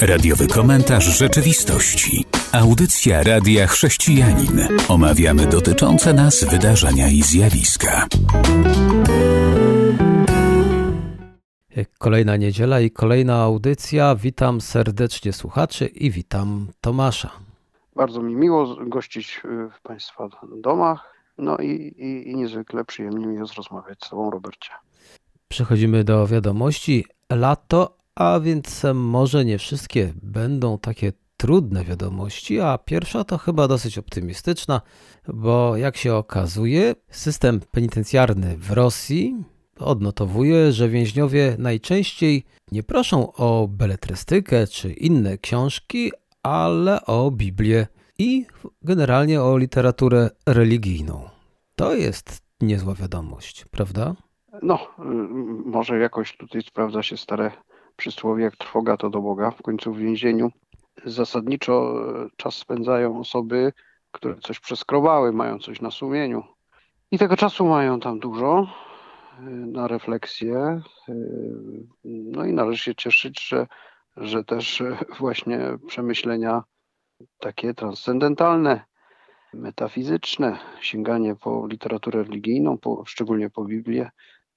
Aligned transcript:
Radiowy 0.00 0.48
komentarz 0.48 1.04
rzeczywistości. 1.18 2.24
Audycja 2.52 3.22
Radia 3.22 3.66
Chrześcijanin. 3.66 4.68
Omawiamy 4.88 5.46
dotyczące 5.46 6.12
nas 6.12 6.44
wydarzenia 6.44 7.08
i 7.08 7.22
zjawiska. 7.22 8.06
Kolejna 11.98 12.36
niedziela 12.36 12.80
i 12.80 12.90
kolejna 12.90 13.42
audycja. 13.42 14.14
Witam 14.14 14.60
serdecznie 14.60 15.32
słuchaczy 15.32 15.86
i 15.86 16.10
witam 16.10 16.66
Tomasza. 16.80 17.30
Bardzo 17.96 18.22
mi 18.22 18.34
miło 18.34 18.76
gościć 18.76 19.40
w 19.78 19.82
Państwa 19.82 20.28
domach. 20.56 21.14
No 21.38 21.56
i, 21.56 21.70
i, 21.96 22.30
i 22.30 22.36
niezwykle 22.36 22.84
przyjemnie 22.84 23.26
mi 23.26 23.36
jest 23.36 23.54
rozmawiać 23.54 24.04
z 24.04 24.08
Tobą, 24.10 24.30
Robercie. 24.30 24.70
Przechodzimy 25.48 26.04
do 26.04 26.26
wiadomości. 26.26 27.04
Lato, 27.30 27.99
a 28.14 28.40
więc 28.40 28.82
może 28.94 29.44
nie 29.44 29.58
wszystkie 29.58 30.12
będą 30.22 30.78
takie 30.78 31.12
trudne 31.36 31.84
wiadomości, 31.84 32.60
a 32.60 32.78
pierwsza 32.78 33.24
to 33.24 33.38
chyba 33.38 33.68
dosyć 33.68 33.98
optymistyczna, 33.98 34.80
bo 35.28 35.76
jak 35.76 35.96
się 35.96 36.14
okazuje, 36.14 36.94
system 37.10 37.60
penitencjarny 37.70 38.56
w 38.56 38.70
Rosji 38.70 39.44
odnotowuje, 39.78 40.72
że 40.72 40.88
więźniowie 40.88 41.56
najczęściej 41.58 42.44
nie 42.72 42.82
proszą 42.82 43.32
o 43.32 43.68
beletrystykę 43.68 44.66
czy 44.66 44.92
inne 44.92 45.38
książki, 45.38 46.12
ale 46.42 47.06
o 47.06 47.30
Biblię 47.30 47.86
i 48.18 48.46
generalnie 48.82 49.42
o 49.42 49.58
literaturę 49.58 50.30
religijną. 50.46 51.28
To 51.76 51.94
jest 51.94 52.42
niezła 52.60 52.94
wiadomość, 52.94 53.64
prawda? 53.70 54.14
No, 54.62 54.78
może 55.64 55.98
jakoś 55.98 56.36
tutaj 56.36 56.62
sprawdza 56.62 57.02
się 57.02 57.16
stare 57.16 57.50
przysłowie, 58.00 58.44
jak 58.44 58.56
trwoga 58.56 58.96
to 58.96 59.10
do 59.10 59.20
Boga. 59.20 59.50
W 59.50 59.62
końcu 59.62 59.92
w 59.92 59.98
więzieniu 59.98 60.50
zasadniczo 61.04 62.04
czas 62.36 62.54
spędzają 62.54 63.20
osoby, 63.20 63.72
które 64.10 64.36
coś 64.40 64.60
przeskrobały, 64.60 65.32
mają 65.32 65.58
coś 65.58 65.80
na 65.80 65.90
sumieniu. 65.90 66.42
I 67.10 67.18
tego 67.18 67.36
czasu 67.36 67.66
mają 67.66 68.00
tam 68.00 68.18
dużo 68.18 68.66
na 69.66 69.88
refleksję. 69.88 70.80
No 72.04 72.44
i 72.44 72.52
należy 72.52 72.84
się 72.84 72.94
cieszyć, 72.94 73.48
że, 73.48 73.66
że 74.16 74.44
też 74.44 74.82
właśnie 75.18 75.58
przemyślenia 75.86 76.62
takie 77.38 77.74
transcendentalne, 77.74 78.84
metafizyczne, 79.54 80.58
sięganie 80.80 81.36
po 81.36 81.66
literaturę 81.66 82.22
religijną, 82.22 82.78
po, 82.78 83.04
szczególnie 83.06 83.50
po 83.50 83.64
Biblię, 83.64 84.10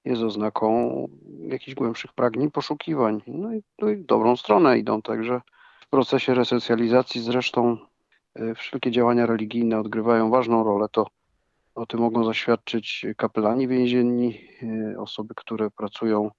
jest 0.05 0.21
oznaką 0.21 1.07
jakichś 1.39 1.75
głębszych 1.75 2.13
pragnień, 2.13 2.51
poszukiwań. 2.51 3.21
No 3.27 3.53
i, 3.53 3.63
no 3.81 3.89
i 3.89 3.95
w 3.95 4.05
dobrą 4.05 4.37
stronę 4.37 4.77
idą 4.77 5.01
także 5.01 5.41
w 5.81 5.89
procesie 5.89 6.33
resocjalizacji. 6.33 7.21
Zresztą 7.21 7.77
wszelkie 8.55 8.91
działania 8.91 9.25
religijne 9.25 9.79
odgrywają 9.79 10.29
ważną 10.29 10.63
rolę. 10.63 10.87
To 10.91 11.07
o 11.75 11.85
tym 11.85 11.99
mogą 11.99 12.25
zaświadczyć 12.25 13.05
kapelani 13.17 13.67
więzienni, 13.67 14.47
osoby, 14.97 15.33
które 15.35 15.71
pracują 15.71 16.31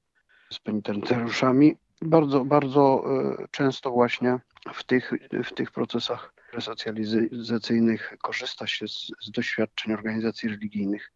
z 0.51 0.59
penitencjariuszami. 0.59 1.77
Bardzo, 2.03 2.45
bardzo 2.45 3.05
często 3.51 3.91
właśnie 3.91 4.39
w 4.75 4.85
tych, 4.85 5.13
w 5.45 5.55
tych 5.55 5.71
procesach 5.71 6.35
resocjalizacyjnych 6.53 8.15
korzysta 8.23 8.67
się 8.67 8.89
z, 8.89 9.11
z 9.21 9.31
doświadczeń 9.31 9.93
organizacji 9.93 10.49
religijnych. 10.49 11.13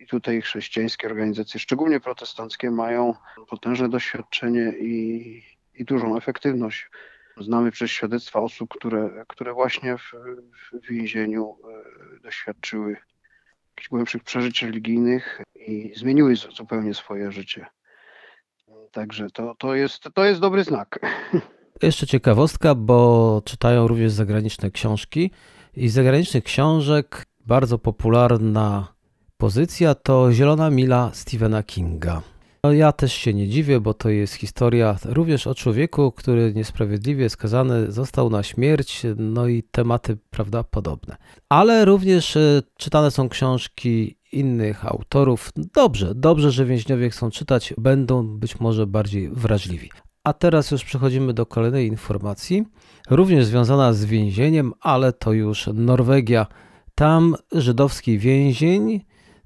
I 0.00 0.06
tutaj 0.06 0.42
chrześcijańskie 0.42 1.06
organizacje, 1.06 1.60
szczególnie 1.60 2.00
protestanckie, 2.00 2.70
mają 2.70 3.14
potężne 3.48 3.88
doświadczenie 3.88 4.72
i, 4.80 5.42
i 5.74 5.84
dużą 5.84 6.16
efektywność. 6.16 6.90
Znamy 7.40 7.70
przez 7.70 7.90
świadectwa 7.90 8.40
osób, 8.40 8.74
które, 8.74 9.24
które 9.28 9.52
właśnie 9.52 9.98
w, 9.98 10.12
w 10.72 10.88
więzieniu 10.88 11.56
doświadczyły 12.22 12.96
jakichś 13.70 13.88
głębszych 13.88 14.22
przeżyć 14.22 14.62
religijnych 14.62 15.42
i 15.54 15.92
zmieniły 15.96 16.36
zupełnie 16.36 16.94
swoje 16.94 17.32
życie. 17.32 17.66
Także 18.92 19.30
to, 19.30 19.54
to, 19.58 19.74
jest, 19.74 20.02
to 20.14 20.24
jest 20.24 20.40
dobry 20.40 20.64
znak. 20.64 20.98
Jeszcze 21.82 22.06
ciekawostka, 22.06 22.74
bo 22.74 23.42
czytają 23.44 23.88
również 23.88 24.12
zagraniczne 24.12 24.70
książki 24.70 25.30
i 25.76 25.88
zagranicznych 25.88 26.44
książek 26.44 27.26
bardzo 27.46 27.78
popularna 27.78 28.93
pozycja 29.44 29.94
to 29.94 30.32
Zielona 30.32 30.70
Mila 30.70 31.10
Stephena 31.12 31.62
Kinga. 31.62 32.22
No 32.62 32.72
ja 32.72 32.92
też 32.92 33.12
się 33.12 33.34
nie 33.34 33.48
dziwię, 33.48 33.80
bo 33.80 33.94
to 33.94 34.08
jest 34.08 34.34
historia 34.34 34.96
również 35.04 35.46
o 35.46 35.54
człowieku, 35.54 36.12
który 36.12 36.52
niesprawiedliwie 36.54 37.30
skazany 37.30 37.92
został 37.92 38.30
na 38.30 38.42
śmierć, 38.42 39.02
no 39.16 39.48
i 39.48 39.62
tematy, 39.62 40.16
prawda, 40.30 40.64
podobne. 40.64 41.16
Ale 41.48 41.84
również 41.84 42.38
czytane 42.76 43.10
są 43.10 43.28
książki 43.28 44.16
innych 44.32 44.86
autorów. 44.86 45.52
Dobrze, 45.56 46.14
dobrze, 46.14 46.50
że 46.50 46.64
więźniowie 46.64 47.10
chcą 47.10 47.30
czytać, 47.30 47.74
będą 47.78 48.38
być 48.38 48.60
może 48.60 48.86
bardziej 48.86 49.28
wrażliwi. 49.28 49.90
A 50.24 50.32
teraz 50.32 50.70
już 50.70 50.84
przechodzimy 50.84 51.34
do 51.34 51.46
kolejnej 51.46 51.86
informacji, 51.86 52.64
również 53.10 53.46
związana 53.46 53.92
z 53.92 54.04
więzieniem, 54.04 54.72
ale 54.80 55.12
to 55.12 55.32
już 55.32 55.68
Norwegia. 55.74 56.46
Tam 56.94 57.36
żydowski 57.52 58.18
więzień 58.18 59.00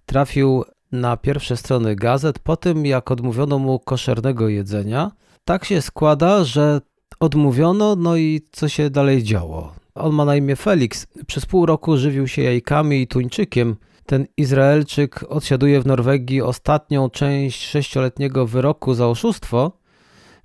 trafił 0.09 0.65
na 0.93 1.17
pierwsze 1.17 1.57
strony 1.57 1.97
gazet 1.97 2.39
po 2.39 2.57
tym, 2.57 2.87
jak 2.87 3.11
odmówiono 3.11 3.59
mu 3.59 3.79
koszernego 3.79 4.49
jedzenia. 4.49 5.11
Tak 5.45 5.65
się 5.65 5.83
składa, 5.83 6.45
że 6.45 6.81
odmówiono, 7.21 7.97
no 7.97 8.17
i 8.17 8.41
co 8.53 8.69
się 8.69 8.91
dalej 8.91 9.23
działo? 9.23 9.73
On 9.95 10.15
ma 10.15 10.25
na 10.25 10.37
imię 10.37 10.57
Felix. 10.57 11.07
Przez 11.27 11.47
pół 11.47 11.67
roku 11.67 11.97
żywił 11.97 12.29
się 12.29 12.43
jajkami 12.43 13.03
i 13.03 13.07
tuńczykiem. 13.07 13.77
Ten 14.07 14.27
Izraelczyk 14.37 15.25
odsiaduje 15.29 15.81
w 15.81 15.87
Norwegii 15.87 16.43
ostatnią 16.43 17.11
część 17.11 17.67
sześcioletniego 17.67 18.47
wyroku 18.47 18.95
za 18.95 19.09
oszustwo. 19.09 19.73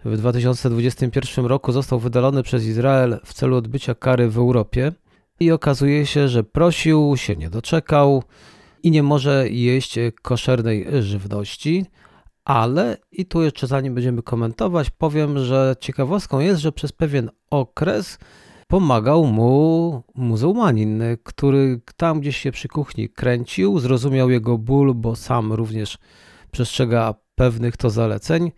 W 0.06 0.18
2021 0.18 1.46
roku 1.46 1.72
został 1.72 2.00
wydalony 2.00 2.44
przez 2.44 2.66
Izrael 2.66 3.20
w 3.26 3.34
celu 3.34 3.56
odbycia 3.56 3.96
kary 3.96 4.30
w 4.30 4.38
Europie 4.38 4.92
i 5.40 5.52
okazuje 5.52 6.06
się, 6.06 6.28
że 6.28 6.44
prosił, 6.44 7.14
się 7.18 7.36
nie 7.36 7.50
doczekał 7.50 8.24
i 8.84 8.92
nie 8.92 9.04
może 9.04 9.50
jeść 9.50 10.00
koszernej 10.22 10.88
żywności. 11.00 11.86
Ale, 12.46 12.98
i 13.12 13.26
tu 13.26 13.44
jeszcze 13.44 13.68
zanim 13.68 13.94
będziemy 13.94 14.24
komentować, 14.24 14.90
powiem, 14.90 15.46
że 15.46 15.76
ciekawostką 15.80 16.40
jest, 16.40 16.62
że 16.62 16.72
przez 16.72 16.92
pewien 16.92 17.30
okres 17.50 18.18
pomagał 18.68 19.26
mu 19.26 20.04
muzułmanin, 20.16 21.04
który 21.24 21.82
tam 21.98 22.20
gdzieś 22.20 22.38
się 22.38 22.52
przy 22.52 22.68
kuchni 22.68 23.10
kręcił, 23.10 23.80
zrozumiał 23.80 24.30
jego 24.30 24.58
ból, 24.58 24.94
bo 24.96 25.16
sam 25.16 25.54
również 25.54 25.98
przestrzega 26.52 27.14
pewnych 27.36 27.78
to 27.78 27.90
zaleceń, 27.90 28.52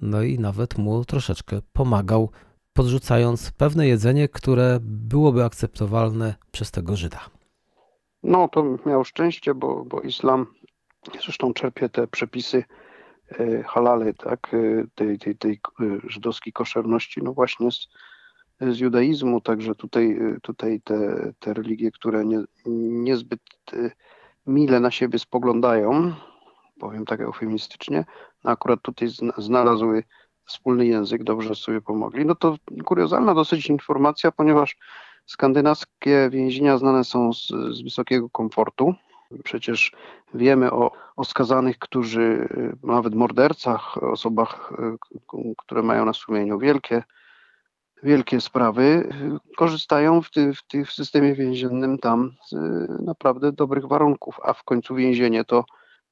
no 0.00 0.22
i 0.22 0.38
nawet 0.38 0.78
mu 0.78 1.04
troszeczkę 1.04 1.60
pomagał, 1.72 2.30
podrzucając 2.72 3.50
pewne 3.50 3.88
jedzenie, 3.88 4.28
które 4.28 4.78
byłoby 4.82 5.44
akceptowalne 5.44 6.34
przez 6.52 6.70
tego 6.70 6.96
Żyda. 6.96 7.41
No, 8.22 8.48
to 8.48 8.76
miał 8.86 9.04
szczęście, 9.04 9.54
bo, 9.54 9.84
bo 9.84 10.00
islam 10.00 10.46
zresztą 11.22 11.52
czerpie 11.52 11.88
te 11.88 12.06
przepisy 12.06 12.64
halale, 13.66 14.14
tak, 14.14 14.50
tej, 14.94 15.18
tej, 15.18 15.36
tej 15.36 15.60
żydowskiej 16.04 16.52
koszerności, 16.52 17.20
no 17.22 17.32
właśnie 17.32 17.70
z, 17.70 17.88
z 18.60 18.78
judaizmu, 18.78 19.40
także 19.40 19.74
tutaj, 19.74 20.18
tutaj 20.42 20.80
te, 20.84 21.32
te 21.38 21.54
religie, 21.54 21.90
które 21.90 22.24
nie, 22.24 22.44
niezbyt 22.66 23.40
mile 24.46 24.80
na 24.80 24.90
siebie 24.90 25.18
spoglądają, 25.18 26.12
powiem 26.80 27.04
tak 27.04 27.20
eufemistycznie, 27.20 28.04
no 28.44 28.50
akurat 28.50 28.82
tutaj 28.82 29.08
znalazły 29.38 30.04
wspólny 30.44 30.86
język, 30.86 31.24
dobrze 31.24 31.54
sobie 31.54 31.80
pomogli. 31.80 32.26
No 32.26 32.34
to 32.34 32.56
kuriozalna 32.84 33.34
dosyć 33.34 33.66
informacja, 33.66 34.32
ponieważ 34.32 34.76
skandynawskie 35.26 36.28
więzienia 36.30 36.78
znane 36.78 37.04
są 37.04 37.32
z, 37.32 37.46
z 37.48 37.82
wysokiego 37.82 38.30
komfortu. 38.30 38.94
Przecież 39.44 39.92
wiemy 40.34 40.72
o, 40.72 40.90
o 41.16 41.24
skazanych, 41.24 41.78
którzy, 41.78 42.48
nawet 42.82 43.14
mordercach, 43.14 44.02
osobach, 44.02 44.72
które 45.58 45.82
mają 45.82 46.04
na 46.04 46.12
sumieniu 46.12 46.58
wielkie, 46.58 47.02
wielkie 48.02 48.40
sprawy, 48.40 49.14
korzystają 49.56 50.22
w, 50.22 50.30
ty, 50.30 50.54
w, 50.54 50.66
ty, 50.66 50.84
w 50.84 50.92
systemie 50.92 51.34
więziennym 51.34 51.98
tam 51.98 52.32
z 52.48 52.54
naprawdę 53.06 53.52
dobrych 53.52 53.86
warunków, 53.86 54.40
a 54.42 54.52
w 54.52 54.64
końcu 54.64 54.94
więzienie 54.94 55.44
to, 55.44 55.64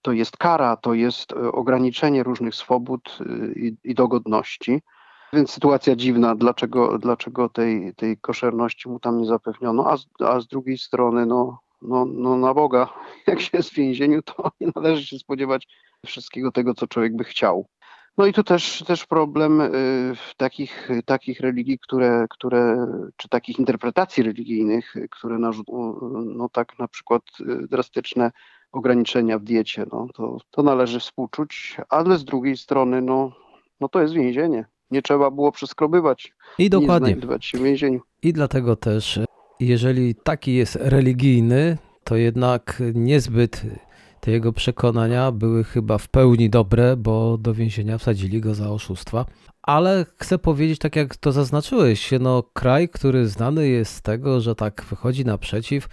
to 0.02 0.12
jest 0.12 0.36
kara, 0.36 0.76
to 0.76 0.94
jest 0.94 1.32
ograniczenie 1.32 2.22
różnych 2.22 2.54
swobód 2.54 3.18
i, 3.56 3.76
i 3.84 3.94
dogodności. 3.94 4.82
Więc 5.32 5.50
sytuacja 5.50 5.96
dziwna, 5.96 6.34
dlaczego, 6.34 6.98
dlaczego 6.98 7.48
tej, 7.48 7.94
tej 7.94 8.18
koszerności 8.18 8.88
mu 8.88 9.00
tam 9.00 9.18
nie 9.18 9.26
zapewniono, 9.26 9.90
a 9.90 9.96
z, 9.96 10.06
a 10.20 10.40
z 10.40 10.46
drugiej 10.46 10.78
strony, 10.78 11.26
no, 11.26 11.58
no, 11.82 12.04
no 12.04 12.36
na 12.36 12.54
Boga, 12.54 12.88
jak 13.26 13.40
się 13.40 13.50
jest 13.52 13.70
w 13.70 13.74
więzieniu, 13.74 14.22
to 14.22 14.50
nie 14.60 14.72
należy 14.76 15.06
się 15.06 15.18
spodziewać 15.18 15.68
wszystkiego 16.06 16.52
tego, 16.52 16.74
co 16.74 16.86
człowiek 16.86 17.16
by 17.16 17.24
chciał. 17.24 17.66
No 18.18 18.26
i 18.26 18.32
tu 18.32 18.44
też, 18.44 18.84
też 18.86 19.06
problem 19.06 19.60
y, 19.60 20.14
takich, 20.36 20.88
takich 21.04 21.40
religii, 21.40 21.78
które, 21.78 22.26
które, 22.30 22.86
czy 23.16 23.28
takich 23.28 23.58
interpretacji 23.58 24.22
religijnych, 24.22 24.94
które 25.10 25.38
narzucą 25.38 25.98
no 26.24 26.48
tak 26.48 26.78
na 26.78 26.88
przykład 26.88 27.22
y, 27.40 27.68
drastyczne 27.68 28.30
ograniczenia 28.72 29.38
w 29.38 29.42
diecie. 29.42 29.86
No, 29.92 30.06
to, 30.14 30.38
to 30.50 30.62
należy 30.62 31.00
współczuć, 31.00 31.76
ale 31.88 32.18
z 32.18 32.24
drugiej 32.24 32.56
strony 32.56 33.02
no, 33.02 33.32
no 33.80 33.88
to 33.88 34.02
jest 34.02 34.14
więzienie. 34.14 34.64
Nie 34.90 35.02
trzeba 35.02 35.30
było 35.30 35.52
przeskrobywać. 35.52 36.32
I 36.58 36.70
dokładnie. 36.70 37.14
Nie 37.14 37.42
się 37.42 37.58
w 37.58 37.62
więzieniu. 37.62 38.00
I 38.22 38.32
dlatego 38.32 38.76
też, 38.76 39.20
jeżeli 39.60 40.14
taki 40.14 40.54
jest 40.54 40.78
religijny, 40.80 41.78
to 42.04 42.16
jednak 42.16 42.82
niezbyt 42.94 43.62
te 44.20 44.30
jego 44.30 44.52
przekonania 44.52 45.32
były 45.32 45.64
chyba 45.64 45.98
w 45.98 46.08
pełni 46.08 46.50
dobre, 46.50 46.96
bo 46.96 47.38
do 47.38 47.54
więzienia 47.54 47.98
wsadzili 47.98 48.40
go 48.40 48.54
za 48.54 48.70
oszustwa. 48.70 49.24
Ale 49.62 50.06
chcę 50.16 50.38
powiedzieć, 50.38 50.78
tak 50.78 50.96
jak 50.96 51.16
to 51.16 51.32
zaznaczyłeś, 51.32 52.10
no 52.20 52.42
kraj, 52.52 52.88
który 52.88 53.28
znany 53.28 53.68
jest 53.68 53.94
z 53.94 54.02
tego, 54.02 54.40
że 54.40 54.54
tak 54.54 54.84
wychodzi 54.90 55.24
naprzeciw, 55.24 55.88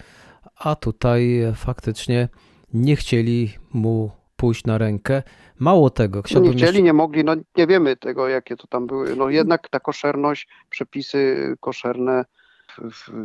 a 0.55 0.75
tutaj 0.75 1.41
faktycznie 1.55 2.29
nie 2.73 2.95
chcieli 2.95 3.53
mu 3.73 4.11
pójść 4.37 4.65
na 4.65 4.77
rękę. 4.77 5.23
Mało 5.59 5.89
tego, 5.89 6.21
chciałbym. 6.21 6.51
Nie 6.51 6.57
chcieli, 6.57 6.67
jeszcze... 6.67 6.83
nie 6.83 6.93
mogli, 6.93 7.23
no 7.23 7.35
nie 7.57 7.67
wiemy 7.67 7.95
tego, 7.95 8.27
jakie 8.27 8.57
to 8.57 8.67
tam 8.67 8.87
były. 8.87 9.15
No 9.15 9.29
jednak 9.29 9.69
ta 9.69 9.79
koszerność, 9.79 10.47
przepisy 10.69 11.53
koszerne 11.59 12.25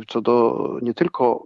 co 0.07 0.21
do 0.21 0.77
nie 0.81 0.93
tylko 0.93 1.43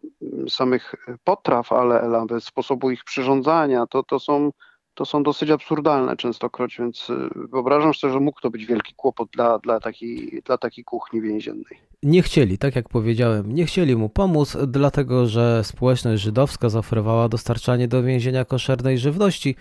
samych 0.50 0.96
potraw, 1.24 1.72
ale 1.72 2.08
nawet 2.10 2.44
sposobu 2.44 2.92
ich 2.92 3.04
przyrządzania, 3.04 3.88
to, 3.88 4.04
to, 4.04 4.20
są, 4.20 4.52
to 4.98 5.06
są 5.06 5.24
dosyć 5.24 5.50
absurdalne 5.50 6.18
częstokroć, 6.18 6.78
więc 6.80 7.10
y, 7.10 7.30
wyobrażam 7.52 7.94
sobie, 7.94 8.14
że 8.14 8.20
mógł 8.20 8.42
to 8.42 8.50
być 8.50 8.66
wielki 8.66 8.94
kłopot 8.94 9.30
dla, 9.34 9.60
dla, 9.60 9.80
takiej, 9.80 10.42
dla 10.46 10.58
takiej 10.58 10.84
kuchni 10.84 11.22
więziennej. 11.22 11.80
Nie 12.04 12.22
chcieli, 12.22 12.58
tak 12.58 12.76
jak 12.76 12.90
powiedziałem, 12.90 13.56
nie 13.56 13.66
chcieli 13.66 13.96
mu 13.96 14.10
pomóc, 14.10 14.58
dlatego 14.68 15.28
że 15.28 15.64
społeczność 15.64 16.24
żydowska 16.24 16.70
zaoferowała 16.70 17.30
dostarczanie 17.30 17.88
do 17.88 18.04
więzienia 18.04 18.46
koszernej 18.46 18.98
żywności, 18.98 19.56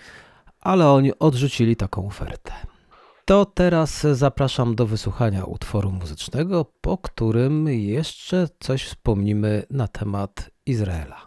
ale 0.61 0.91
oni 0.91 1.19
odrzucili 1.19 1.77
taką 1.77 2.07
ofertę. 2.07 2.53
To 3.25 3.45
teraz 3.45 4.07
zapraszam 4.13 4.75
do 4.75 4.87
wysłuchania 4.87 5.45
utworu 5.45 5.91
muzycznego, 5.93 6.65
po 6.81 6.99
którym 6.99 7.69
jeszcze 7.69 8.49
coś 8.61 8.85
wspomnimy 8.85 9.63
na 9.71 9.89
temat 9.89 10.51
Izraela. 10.67 11.27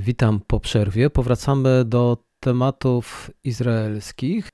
Witam 0.00 0.40
po 0.46 0.60
przerwie. 0.60 1.10
Powracamy 1.10 1.84
do 1.84 2.16
tematów 2.40 3.30
izraelskich. 3.44 4.48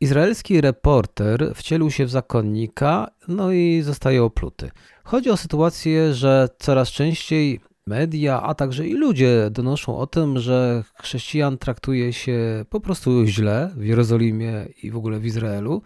Izraelski 0.00 0.60
reporter 0.60 1.52
wcielił 1.54 1.90
się 1.90 2.06
w 2.06 2.10
zakonnika, 2.10 3.10
no 3.28 3.52
i 3.52 3.82
zostaje 3.82 4.22
opluty. 4.22 4.70
Chodzi 5.04 5.30
o 5.30 5.36
sytuację, 5.36 6.14
że 6.14 6.48
coraz 6.58 6.88
częściej 6.88 7.60
media, 7.86 8.42
a 8.42 8.54
także 8.54 8.86
i 8.86 8.94
ludzie 8.94 9.48
donoszą 9.50 9.98
o 9.98 10.06
tym, 10.06 10.38
że 10.38 10.84
chrześcijan 10.94 11.58
traktuje 11.58 12.12
się 12.12 12.64
po 12.70 12.80
prostu 12.80 13.26
źle 13.26 13.70
w 13.76 13.84
Jerozolimie 13.84 14.68
i 14.82 14.90
w 14.90 14.96
ogóle 14.96 15.20
w 15.20 15.26
Izraelu, 15.26 15.82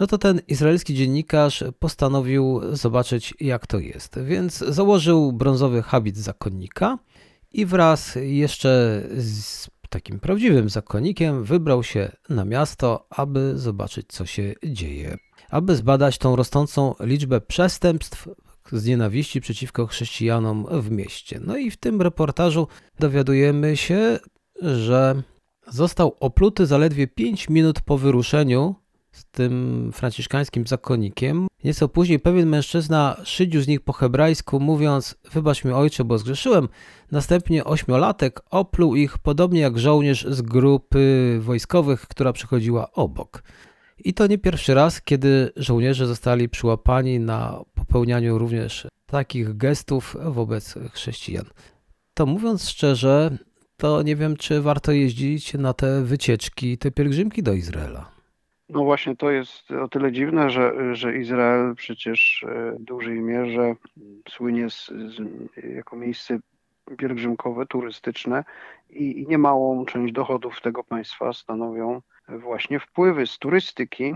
no 0.00 0.06
to 0.06 0.18
ten 0.18 0.40
izraelski 0.48 0.94
dziennikarz 0.94 1.64
postanowił 1.78 2.60
zobaczyć, 2.72 3.34
jak 3.40 3.66
to 3.66 3.78
jest. 3.78 4.18
Więc 4.24 4.58
założył 4.58 5.32
brązowy 5.32 5.82
habit 5.82 6.16
zakonnika 6.16 6.98
i 7.54 7.66
wraz 7.66 8.18
jeszcze 8.20 9.02
z 9.16 9.68
takim 9.88 10.20
prawdziwym 10.20 10.68
zakonnikiem 10.68 11.44
wybrał 11.44 11.82
się 11.82 12.16
na 12.28 12.44
miasto, 12.44 13.06
aby 13.10 13.58
zobaczyć, 13.58 14.06
co 14.08 14.26
się 14.26 14.54
dzieje. 14.64 15.16
Aby 15.50 15.76
zbadać 15.76 16.18
tą 16.18 16.36
rosnącą 16.36 16.94
liczbę 17.00 17.40
przestępstw 17.40 18.28
z 18.72 18.86
nienawiści 18.86 19.40
przeciwko 19.40 19.86
chrześcijanom 19.86 20.66
w 20.70 20.90
mieście. 20.90 21.40
No 21.44 21.56
i 21.56 21.70
w 21.70 21.76
tym 21.76 22.02
reportażu 22.02 22.68
dowiadujemy 23.00 23.76
się, 23.76 24.18
że 24.62 25.22
został 25.68 26.16
opluty 26.20 26.66
zaledwie 26.66 27.06
5 27.06 27.48
minut 27.48 27.80
po 27.80 27.98
wyruszeniu 27.98 28.74
z 29.14 29.24
tym 29.24 29.90
franciszkańskim 29.92 30.66
zakonnikiem. 30.66 31.46
Nieco 31.64 31.88
później 31.88 32.20
pewien 32.20 32.48
mężczyzna 32.48 33.16
szydził 33.24 33.62
z 33.62 33.68
nich 33.68 33.80
po 33.80 33.92
hebrajsku, 33.92 34.60
mówiąc: 34.60 35.16
Wybacz 35.32 35.64
mi 35.64 35.72
ojcze, 35.72 36.04
bo 36.04 36.18
zgrzeszyłem. 36.18 36.68
Następnie 37.10 37.64
ośmiolatek 37.64 38.40
opluł 38.50 38.96
ich, 38.96 39.18
podobnie 39.18 39.60
jak 39.60 39.78
żołnierz 39.78 40.26
z 40.28 40.42
grupy 40.42 41.38
wojskowych, 41.40 42.00
która 42.00 42.32
przychodziła 42.32 42.92
obok. 42.92 43.42
I 43.98 44.14
to 44.14 44.26
nie 44.26 44.38
pierwszy 44.38 44.74
raz, 44.74 45.02
kiedy 45.02 45.50
żołnierze 45.56 46.06
zostali 46.06 46.48
przyłapani 46.48 47.20
na 47.20 47.60
popełnianiu 47.74 48.38
również 48.38 48.86
takich 49.06 49.56
gestów 49.56 50.16
wobec 50.24 50.74
chrześcijan. 50.92 51.44
To 52.14 52.26
mówiąc 52.26 52.68
szczerze, 52.68 53.38
to 53.76 54.02
nie 54.02 54.16
wiem, 54.16 54.36
czy 54.36 54.62
warto 54.62 54.92
jeździć 54.92 55.54
na 55.54 55.72
te 55.72 56.02
wycieczki, 56.02 56.78
te 56.78 56.90
pielgrzymki 56.90 57.42
do 57.42 57.52
Izraela. 57.52 58.13
No 58.68 58.84
właśnie 58.84 59.16
to 59.16 59.30
jest 59.30 59.70
o 59.70 59.88
tyle 59.88 60.12
dziwne, 60.12 60.50
że, 60.50 60.94
że 60.96 61.16
Izrael 61.16 61.74
przecież 61.74 62.46
e, 62.48 62.72
w 62.72 62.82
dużej 62.82 63.20
mierze 63.20 63.74
słynie 64.28 64.70
z, 64.70 64.86
z, 64.86 65.20
jako 65.74 65.96
miejsce 65.96 66.38
pielgrzymkowe, 66.98 67.66
turystyczne 67.66 68.44
i, 68.90 69.20
i 69.20 69.26
niemałą 69.26 69.84
część 69.84 70.12
dochodów 70.12 70.60
tego 70.60 70.84
państwa 70.84 71.32
stanowią 71.32 72.02
właśnie 72.28 72.80
wpływy 72.80 73.26
z 73.26 73.38
turystyki 73.38 74.14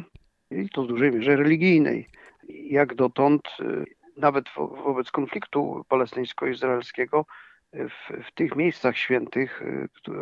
i 0.50 0.68
to 0.68 0.82
w 0.82 0.86
dużej 0.86 1.12
mierze 1.12 1.36
religijnej. 1.36 2.08
Jak 2.48 2.94
dotąd, 2.94 3.42
y, 3.60 3.84
nawet 4.16 4.44
wobec 4.84 5.10
konfliktu 5.10 5.84
palestyńsko-izraelskiego, 5.88 7.26
y, 7.74 7.88
w, 7.88 8.26
w, 8.26 8.32
tych 8.32 8.56
miejscach 8.56 8.96
świętych, 8.96 9.62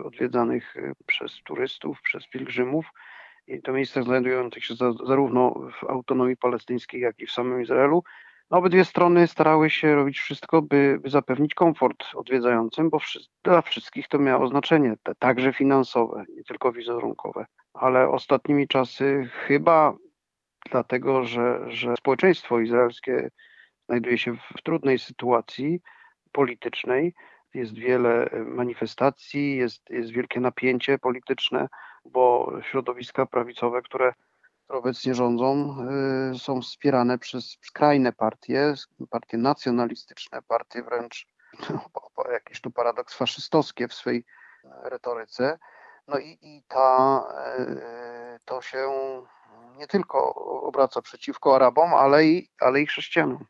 odwiedzanych 0.05 0.77
przez 1.07 1.43
turystów, 1.45 2.03
przez 2.03 2.27
pielgrzymów, 2.27 2.87
i 3.47 3.63
to 3.63 3.73
miejsca 3.73 4.03
znajdujących 4.03 4.65
się 4.65 4.75
za, 4.75 4.93
zarówno 4.93 5.55
w 5.81 5.85
autonomii 5.85 6.37
palestyńskiej, 6.37 7.01
jak 7.01 7.19
i 7.19 7.27
w 7.27 7.33
samym 7.33 7.63
Izraelu, 7.63 8.03
no, 8.51 8.59
obydwie 8.59 8.85
strony 8.85 9.27
starały 9.27 9.71
się 9.71 9.95
robić 9.95 10.19
wszystko, 10.19 10.63
by, 10.63 10.99
by 11.03 11.11
zapewnić 11.11 11.55
komfort 11.55 12.05
odwiedzającym, 12.15 12.91
bo 12.91 12.99
wszy 12.99 13.21
dla 13.45 13.63
wszystkich 13.63 14.09
to 14.09 14.19
miało 14.19 14.49
znaczenie, 14.49 14.97
te, 15.03 15.15
także 15.15 15.53
finansowe, 15.53 16.25
nie 16.37 16.45
tylko 16.45 16.73
wizerunkowe. 16.73 17.47
Ale 17.75 18.09
ostatnimi 18.09 18.69
czasy 18.69 19.29
chyba 19.47 19.97
dlatego, 20.71 21.25
że, 21.25 21.61
że 21.69 21.95
społeczeństwo 21.97 22.61
izraelskie 22.61 23.31
znajduje 23.89 24.19
się 24.19 24.37
w 24.57 24.63
trudnej 24.63 24.99
sytuacji 24.99 25.81
politycznej, 26.33 27.15
jest 27.55 27.75
wiele 27.75 28.31
manifestacji, 28.47 29.57
jest, 29.57 29.91
jest 29.91 30.11
wielkie 30.11 30.41
napięcie 30.41 30.99
polityczne, 30.99 31.69
bo 32.13 32.53
środowiska 32.71 33.27
prawicowe, 33.27 33.83
które 33.83 34.13
obecnie 34.69 35.15
rządzą, 35.15 35.77
y, 36.35 36.39
są 36.39 36.61
wspierane 36.63 37.19
przez 37.19 37.59
skrajne 37.63 38.13
partie, 38.13 38.75
partie 39.11 39.39
nacjonalistyczne, 39.39 40.43
partie 40.49 40.83
wręcz 40.83 41.27
no, 41.71 42.33
jakiś 42.33 42.61
tu 42.61 42.71
paradoks 42.71 43.15
faszystowskie 43.15 43.89
w 43.89 43.95
swej 43.95 44.25
retoryce. 44.85 45.59
No 46.09 46.19
i, 46.19 46.39
i 46.43 46.63
ta, 46.69 47.25
y, 47.59 48.41
to 48.45 48.63
się 48.63 48.89
nie 49.77 49.87
tylko 49.87 50.35
obraca 50.63 51.03
przeciwko 51.03 51.57
Arabom, 51.57 51.95
ale 51.95 52.25
i, 52.25 52.49
ale 52.61 52.81
i 52.81 52.87
chrześcijanom. 52.87 53.45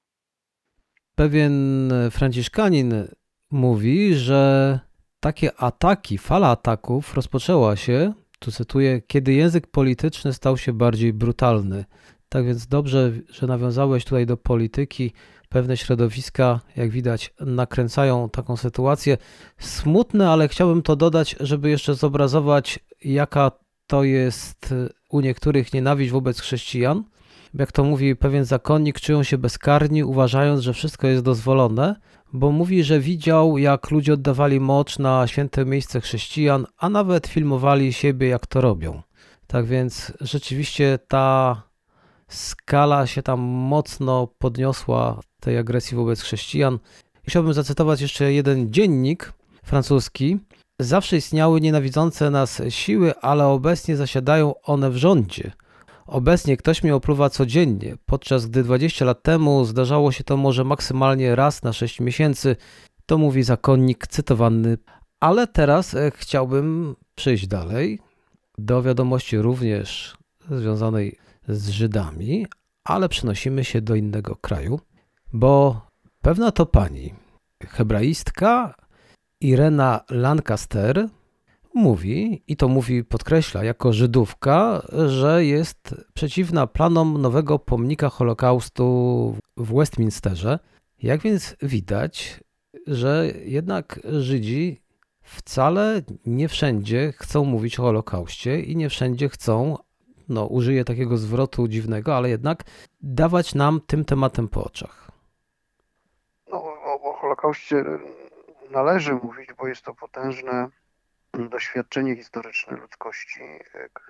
Pewien 1.15 1.91
franciszkanin 2.11 3.09
mówi, 3.51 4.15
że 4.15 4.81
takie 5.21 5.61
ataki, 5.61 6.19
fala 6.19 6.51
ataków 6.51 7.15
rozpoczęła 7.15 7.77
się 7.77 8.13
tu 8.47 8.53
cytuję, 8.53 9.03
kiedy 9.07 9.33
język 9.33 9.67
polityczny 9.67 10.33
stał 10.33 10.57
się 10.57 10.73
bardziej 10.73 11.13
brutalny. 11.13 11.85
Tak 12.29 12.47
więc 12.47 12.67
dobrze, 12.67 13.13
że 13.31 13.47
nawiązałeś 13.47 14.05
tutaj 14.05 14.27
do 14.27 14.37
polityki. 14.37 15.13
Pewne 15.49 15.77
środowiska, 15.77 16.61
jak 16.77 16.91
widać, 16.91 17.35
nakręcają 17.41 18.31
taką 18.31 18.57
sytuację. 18.57 19.19
Smutne, 19.59 20.31
ale 20.31 20.49
chciałbym 20.49 20.83
to 20.83 20.97
dodać, 20.97 21.37
żeby 21.41 21.71
jeszcze 21.71 21.95
zobrazować, 21.95 22.79
jaka 23.05 23.51
to 23.87 24.05
jest 24.05 24.75
u 25.11 25.21
niektórych 25.21 25.73
nienawiść 25.73 26.11
wobec 26.11 26.41
chrześcijan. 26.41 27.05
Jak 27.59 27.73
to 27.73 27.85
mówi 27.85 28.17
pewien 28.17 28.45
zakonnik, 28.45 29.01
czują 29.01 29.23
się 29.23 29.39
bezkarni, 29.39 30.05
uważając, 30.05 30.61
że 30.61 30.73
wszystko 30.73 31.07
jest 31.07 31.25
dozwolone, 31.25 31.97
bo 32.33 32.53
mówi, 32.53 32.85
że 32.85 33.01
widział, 33.01 33.59
jak 33.59 33.91
ludzie 33.91 34.13
oddawali 34.13 34.61
mocz 34.61 34.99
na 34.99 35.27
święte 35.27 35.65
miejsce 35.65 36.01
chrześcijan, 36.01 36.67
a 36.79 36.89
nawet 36.89 37.27
filmowali 37.27 37.93
siebie, 37.93 38.29
jak 38.29 38.47
to 38.47 38.61
robią. 38.61 39.03
Tak 39.47 39.67
więc 39.67 40.13
rzeczywiście 40.21 40.99
ta 41.09 41.63
skala 42.29 43.07
się 43.07 43.23
tam 43.23 43.41
mocno 43.41 44.27
podniosła 44.39 45.21
tej 45.41 45.59
agresji 45.59 45.97
wobec 45.97 46.21
chrześcijan. 46.21 46.79
Chciałbym 47.29 47.53
zacytować 47.53 48.01
jeszcze 48.01 48.33
jeden 48.33 48.73
dziennik 48.73 49.33
francuski, 49.65 50.39
Zawsze 50.81 51.17
istniały 51.17 51.61
nienawidzące 51.61 52.31
nas 52.31 52.63
siły, 52.69 53.15
ale 53.21 53.47
obecnie 53.47 53.97
zasiadają 53.97 54.55
one 54.63 54.91
w 54.91 54.97
rządzie. 54.97 55.53
Obecnie 56.07 56.57
ktoś 56.57 56.83
mnie 56.83 56.95
opluwa 56.95 57.31
codziennie, 57.31 57.97
podczas 58.07 58.47
gdy 58.47 58.63
20 58.63 59.05
lat 59.05 59.23
temu 59.23 59.65
zdarzało 59.65 60.13
się 60.13 60.25
to 60.25 60.37
może 60.37 60.65
maksymalnie 60.65 61.37
raz 61.37 61.63
na 61.63 61.73
6 61.73 62.01
miesięcy. 62.01 62.57
To 63.07 63.19
mówi 63.19 63.43
zakonnik 63.43 64.07
cytowany. 64.07 64.79
Ale 65.21 65.47
teraz 65.47 65.95
e, 65.95 66.11
chciałbym 66.15 66.97
przejść 67.15 67.47
dalej 67.47 68.01
do 68.59 68.83
wiadomości 68.83 69.39
również 69.39 70.17
związanej 70.51 71.17
z 71.49 71.69
Żydami, 71.69 72.47
ale 72.85 73.09
przenosimy 73.09 73.65
się 73.65 73.81
do 73.81 73.95
innego 73.95 74.37
kraju, 74.37 74.81
bo 75.33 75.81
pewna 76.23 76.53
to 76.53 76.67
pani, 76.67 77.15
hebraistka 77.67 78.75
Irena 79.41 80.01
Lancaster, 80.11 81.09
mówi, 81.77 82.43
i 82.49 82.57
to 82.57 82.69
mówi, 82.69 83.05
podkreśla, 83.05 83.65
jako 83.65 83.93
Żydówka, 83.93 84.83
że 85.07 85.45
jest 85.45 85.95
przeciwna 86.15 86.67
planom 86.67 87.23
nowego 87.23 87.59
pomnika 87.59 88.09
Holokaustu 88.09 88.85
w 89.57 89.75
Westminsterze. 89.75 90.59
Jak 91.03 91.21
więc 91.21 91.57
widać, 91.63 92.41
że 92.87 93.33
jednak 93.45 94.01
Żydzi 94.05 94.81
wcale 95.23 96.03
nie 96.27 96.49
wszędzie 96.49 97.13
chcą 97.17 97.45
mówić 97.45 97.79
o 97.79 97.83
Holokauście 97.83 98.61
i 98.61 98.77
nie 98.77 98.89
wszędzie 98.89 99.29
chcą, 99.29 99.77
no 100.29 100.47
użyję 100.47 100.85
takiego 100.85 101.17
zwrotu 101.17 101.69
dziwnego, 101.69 102.17
ale 102.17 102.29
jednak 102.29 102.65
dawać 103.01 103.55
nam 103.55 103.81
tym 103.87 104.05
tematem 104.05 104.49
po 104.49 104.65
oczach. 104.65 105.11
No, 106.51 106.65
o, 106.65 107.11
o 107.11 107.13
Holokauście 107.13 107.85
należy 108.71 109.15
mówić, 109.15 109.49
bo 109.59 109.67
jest 109.67 109.85
to 109.85 109.95
potężne 109.95 110.69
doświadczenie 111.39 112.17
historyczne 112.17 112.77
ludzkości, 112.77 113.41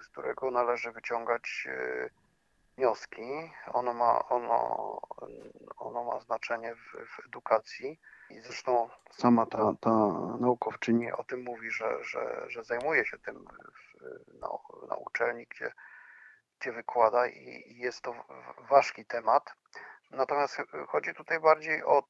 z 0.02 0.08
którego 0.08 0.50
należy 0.50 0.92
wyciągać 0.92 1.68
e, 1.70 2.10
wnioski. 2.76 3.52
Ono 3.72 3.94
ma, 3.94 4.28
ono, 4.28 5.00
ono 5.76 6.04
ma 6.04 6.20
znaczenie 6.20 6.74
w, 6.74 7.06
w 7.08 7.26
edukacji 7.26 8.00
i 8.30 8.40
zresztą 8.40 8.88
sama 9.10 9.46
ta, 9.46 9.74
ta 9.80 9.90
naukowczyni 10.40 11.12
o 11.12 11.24
tym 11.24 11.42
mówi, 11.42 11.70
że, 11.70 12.04
że, 12.04 12.44
że 12.48 12.64
zajmuje 12.64 13.06
się 13.06 13.18
tym 13.18 13.44
w, 13.44 14.40
na, 14.40 14.48
na 14.88 14.96
uczelni, 14.96 15.46
gdzie, 15.46 15.72
gdzie 16.60 16.72
wykłada 16.72 17.26
i, 17.26 17.64
i 17.66 17.78
jest 17.78 18.02
to 18.02 18.14
ważki 18.70 19.04
temat. 19.04 19.54
Natomiast 20.10 20.62
chodzi 20.88 21.14
tutaj 21.14 21.40
bardziej 21.40 21.84
o 21.84 22.02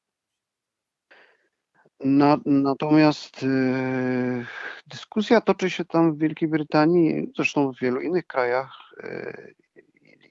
na, 2.00 2.38
natomiast 2.46 3.42
y, 3.42 4.46
dyskusja 4.86 5.40
toczy 5.40 5.70
się 5.70 5.84
tam 5.84 6.14
w 6.14 6.18
Wielkiej 6.18 6.48
Brytanii, 6.48 7.32
zresztą 7.36 7.72
w 7.72 7.78
wielu 7.78 8.00
innych 8.00 8.26
krajach 8.26 8.78
y, 9.04 9.54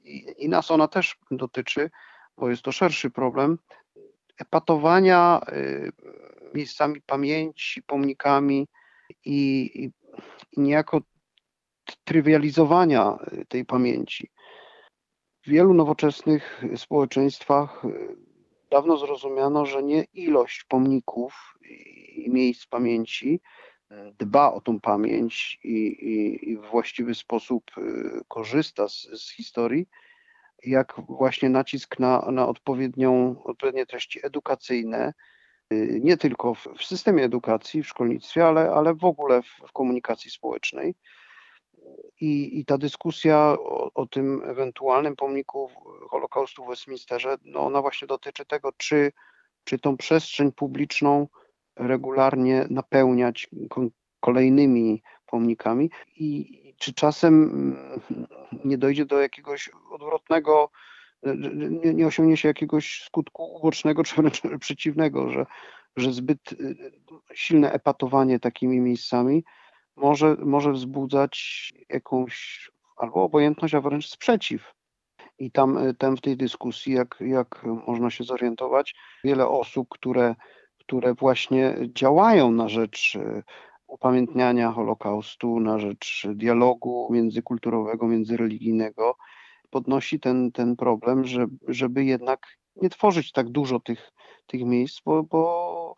i, 0.03 0.25
i 0.37 0.49
nas 0.49 0.71
ona 0.71 0.87
też 0.87 1.17
dotyczy, 1.31 1.89
bo 2.37 2.49
jest 2.49 2.61
to 2.61 2.71
szerszy 2.71 3.09
problem, 3.09 3.57
epatowania 4.37 5.41
y, 5.49 5.91
miejscami 6.53 7.01
pamięci, 7.01 7.83
pomnikami 7.83 8.67
i, 9.25 9.71
i, 9.75 9.91
i 10.51 10.61
niejako 10.61 11.01
trywializowania 12.03 13.17
tej 13.47 13.65
pamięci. 13.65 14.31
W 15.45 15.49
wielu 15.49 15.73
nowoczesnych 15.73 16.63
społeczeństwach 16.75 17.83
dawno 18.75 18.97
zrozumiano, 18.97 19.65
że 19.65 19.83
nie 19.83 20.03
ilość 20.03 20.63
pomników 20.63 21.57
i 22.15 22.29
miejsc 22.29 22.65
pamięci 22.65 23.41
e, 23.91 24.11
dba 24.19 24.53
o 24.53 24.61
tą 24.61 24.79
pamięć 24.79 25.59
i, 25.63 25.77
i, 25.87 26.49
i 26.49 26.57
w 26.57 26.61
właściwy 26.61 27.15
sposób 27.15 27.63
e, 27.77 27.81
korzysta 28.27 28.87
z, 28.89 29.01
z, 29.01 29.31
historii, 29.31 29.87
jak 30.65 30.93
właśnie 31.07 31.49
nacisk 31.49 31.99
na, 31.99 32.31
na 32.31 32.47
odpowiednią, 32.47 33.43
odpowiednie 33.43 33.85
treści 33.85 34.19
edukacyjne, 34.23 35.13
e, 35.69 35.75
nie 35.99 36.17
tylko 36.17 36.53
w, 36.53 36.67
w 36.77 36.83
systemie 36.83 37.23
edukacji, 37.23 37.83
w 37.83 37.87
szkolnictwie, 37.87 38.45
ale, 38.47 38.71
ale 38.71 38.93
w 38.93 39.05
ogóle 39.05 39.41
w, 39.41 39.67
w 39.67 39.71
komunikacji 39.71 40.31
społecznej. 40.31 40.95
I, 42.21 42.59
I, 42.59 42.65
ta 42.65 42.77
dyskusja 42.77 43.37
o, 43.37 43.91
o, 43.93 44.05
tym 44.05 44.41
ewentualnym 44.45 45.15
pomniku 45.15 45.69
Holokaustu 46.09 46.65
w 46.65 46.67
Westminsterze, 46.67 47.37
no 47.45 47.59
ona 47.59 47.81
właśnie 47.81 48.07
dotyczy 48.07 48.45
tego, 48.45 48.71
czy, 48.77 49.11
czy 49.63 49.79
tą 49.79 49.97
przestrzeń 49.97 50.51
publiczną 50.51 51.27
regularnie 51.75 52.67
napełniać 52.69 53.49
kolejnymi 54.19 55.03
pomnikami 55.25 55.89
i 56.15 56.59
czy 56.77 56.93
czasem 56.93 57.43
mm, 57.43 58.27
nie 58.65 58.77
dojdzie 58.77 59.05
do 59.05 59.21
jakiegoś 59.21 59.69
odwrotnego, 59.91 60.69
nie, 61.83 61.93
nie 61.93 62.07
osiągnie 62.07 62.37
się 62.37 62.47
jakiegoś 62.47 63.03
skutku 63.05 63.55
ubocznego, 63.55 64.03
czy 64.03 64.15
wręcz 64.15 64.41
przeciwnego, 64.59 65.29
że, 65.29 65.45
że 65.95 66.13
zbyt 66.13 66.51
y, 66.51 66.75
silne 67.33 67.71
epatowanie 67.71 68.39
takimi 68.39 68.79
miejscami 68.79 69.43
może, 69.95 70.35
może 70.39 70.71
wzbudzać 70.71 71.73
jakąś 71.89 72.65
albo 72.97 73.23
obojętność, 73.23 73.73
a 73.73 73.81
wręcz 73.81 74.07
sprzeciw. 74.09 74.73
I 75.39 75.51
tam, 75.51 75.77
y, 75.77 75.93
tam 75.93 76.17
w 76.17 76.21
tej 76.21 76.37
dyskusji, 76.37 76.93
jak, 76.93 77.17
jak 77.19 77.63
można 77.87 78.09
się 78.09 78.23
zorientować, 78.23 78.95
wiele 79.23 79.47
osób, 79.47 79.87
które, 79.89 80.35
które 80.79 81.13
właśnie 81.13 81.75
działają 81.93 82.51
na 82.51 82.69
rzecz 82.69 83.15
y, 83.15 83.43
upamiętniania 83.87 84.71
Holokaustu, 84.71 85.59
na 85.59 85.79
rzecz 85.79 86.27
dialogu 86.35 87.07
międzykulturowego, 87.11 88.07
międzyreligijnego, 88.07 89.17
podnosi 89.69 90.19
ten, 90.19 90.51
ten 90.51 90.75
problem, 90.75 91.25
że, 91.25 91.45
żeby 91.67 92.05
jednak 92.05 92.47
nie 92.75 92.89
tworzyć 92.89 93.31
tak 93.31 93.49
dużo 93.49 93.79
tych, 93.79 94.11
tych 94.47 94.65
miejsc, 94.65 95.01
bo, 95.05 95.23
bo 95.23 95.95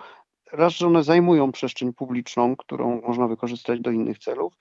raz, 0.51 0.74
że 0.74 0.88
one 0.88 1.04
zajmują 1.04 1.51
przestrzeń 1.51 1.94
publiczną, 1.94 2.56
którą 2.56 3.01
można 3.01 3.27
wykorzystać 3.27 3.80
do 3.80 3.92
innych 3.92 4.20
celów 4.20 4.54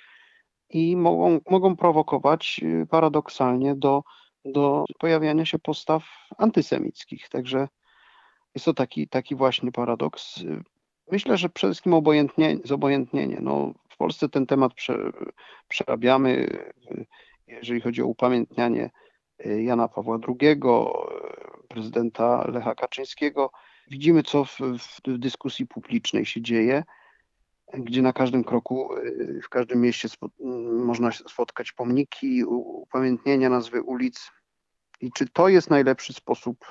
i 0.70 0.96
mogą, 0.96 1.40
mogą 1.50 1.76
prowokować 1.76 2.60
y, 2.62 2.86
paradoksalnie 2.90 3.74
do, 3.74 4.02
do 4.44 4.84
pojawiania 4.98 5.44
się 5.44 5.58
postaw 5.58 6.04
antysemickich. 6.38 7.28
Także 7.28 7.68
jest 8.54 8.64
to 8.64 8.74
taki, 8.74 9.08
taki 9.08 9.34
właśnie 9.34 9.72
paradoks. 9.72 10.44
Myślę, 11.12 11.36
że 11.36 11.48
przede 11.48 11.72
wszystkim 11.72 11.94
obojętnie, 11.94 12.58
zobojętnienie. 12.64 13.38
No, 13.40 13.72
w 13.90 13.96
Polsce 13.96 14.28
ten 14.28 14.46
temat 14.46 14.74
prze, 14.74 15.12
przerabiamy, 15.68 16.46
jeżeli 17.46 17.80
chodzi 17.80 18.02
o 18.02 18.06
upamiętnianie 18.06 18.90
y, 19.46 19.62
Jana 19.62 19.88
Pawła 19.88 20.18
II, 20.28 20.60
prezydenta 21.68 22.50
Lecha 22.50 22.74
Kaczyńskiego. 22.74 23.50
Widzimy, 23.90 24.22
co 24.22 24.44
w, 24.44 24.58
w 25.06 25.18
dyskusji 25.18 25.66
publicznej 25.66 26.26
się 26.26 26.42
dzieje, 26.42 26.84
gdzie 27.74 28.02
na 28.02 28.12
każdym 28.12 28.44
kroku, 28.44 28.96
y, 28.96 29.40
w 29.42 29.48
każdym 29.48 29.80
mieście 29.80 30.08
spo, 30.08 30.28
można 30.72 31.10
spotkać 31.12 31.72
pomniki, 31.72 32.44
upamiętnienia, 32.44 33.48
nazwy 33.48 33.82
ulic. 33.82 34.30
I 35.00 35.12
czy 35.12 35.28
to 35.28 35.48
jest 35.48 35.70
najlepszy 35.70 36.12
sposób 36.12 36.64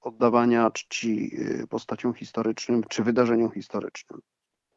oddawania 0.00 0.70
czci 0.70 1.30
y, 1.62 1.66
postaciom 1.66 2.14
historycznym 2.14 2.84
czy 2.88 3.02
wydarzeniom 3.02 3.50
historycznym? 3.50 4.20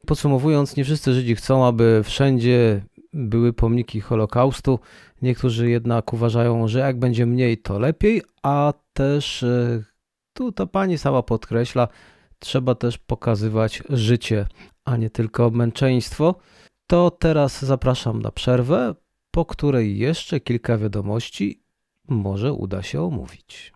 Podsumowując, 0.06 0.76
nie 0.76 0.84
wszyscy 0.84 1.12
Żydzi 1.12 1.34
chcą, 1.34 1.66
aby 1.66 2.00
wszędzie 2.04 2.82
były 3.12 3.52
pomniki 3.52 4.00
Holokaustu. 4.00 4.78
Niektórzy 5.22 5.70
jednak 5.70 6.12
uważają, 6.12 6.68
że 6.68 6.78
jak 6.78 6.98
będzie 6.98 7.26
mniej, 7.26 7.58
to 7.58 7.78
lepiej, 7.78 8.22
a 8.42 8.72
też 8.92 9.42
y, 9.42 9.84
tu 10.38 10.52
ta 10.52 10.66
pani 10.66 10.98
sama 10.98 11.22
podkreśla, 11.22 11.88
trzeba 12.38 12.74
też 12.74 12.98
pokazywać 12.98 13.82
życie, 13.90 14.46
a 14.84 14.96
nie 14.96 15.10
tylko 15.10 15.50
męczeństwo. 15.50 16.34
To 16.86 17.10
teraz 17.10 17.64
zapraszam 17.64 18.22
na 18.22 18.30
przerwę, 18.30 18.94
po 19.30 19.44
której 19.44 19.98
jeszcze 19.98 20.40
kilka 20.40 20.78
wiadomości 20.78 21.62
może 22.08 22.52
uda 22.52 22.82
się 22.82 23.02
omówić. 23.02 23.72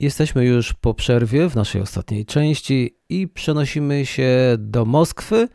Jesteśmy 0.00 0.44
już 0.44 0.72
po 0.72 0.94
przerwie 0.94 1.48
w 1.48 1.54
naszej 1.56 1.82
ostatniej 1.82 2.26
części 2.26 2.98
i 3.08 3.28
przenosimy 3.28 4.06
się 4.06 4.56
do 4.58 4.84
Moskwy. 4.84 5.48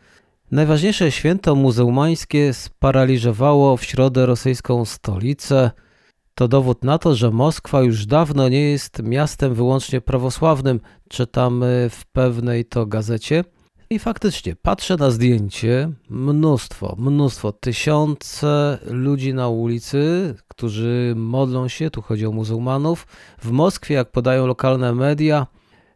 Najważniejsze 0.50 1.12
święto 1.12 1.54
muzułmańskie 1.54 2.52
sparaliżowało 2.52 3.76
w 3.76 3.84
środę 3.84 4.26
rosyjską 4.26 4.84
stolicę. 4.84 5.70
To 6.34 6.48
dowód 6.48 6.84
na 6.84 6.98
to, 6.98 7.14
że 7.14 7.30
Moskwa 7.30 7.82
już 7.82 8.06
dawno 8.06 8.48
nie 8.48 8.60
jest 8.60 9.02
miastem 9.02 9.54
wyłącznie 9.54 10.00
prawosławnym, 10.00 10.80
czytamy 11.08 11.88
w 11.90 12.06
pewnej 12.06 12.64
to 12.64 12.86
gazecie. 12.86 13.44
I 13.90 13.98
faktycznie 13.98 14.56
patrzę 14.56 14.96
na 14.96 15.10
zdjęcie, 15.10 15.90
mnóstwo, 16.08 16.96
mnóstwo, 16.98 17.52
tysiące 17.52 18.78
ludzi 18.86 19.34
na 19.34 19.48
ulicy, 19.48 20.34
którzy 20.48 21.14
modlą 21.16 21.68
się, 21.68 21.90
tu 21.90 22.02
chodzi 22.02 22.26
o 22.26 22.32
muzułmanów. 22.32 23.06
W 23.38 23.50
Moskwie, 23.50 23.94
jak 23.94 24.10
podają 24.10 24.46
lokalne 24.46 24.94
media, 24.94 25.46